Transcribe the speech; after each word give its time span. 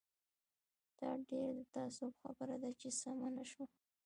دا 0.97 1.09
ډېر 1.27 1.49
د 1.57 1.61
تاسف 1.75 2.11
خبره 2.21 2.55
ده 2.63 2.69
چې 2.79 2.89
سمه 3.01 3.27
نه 3.37 3.43
شوه. 3.51 3.65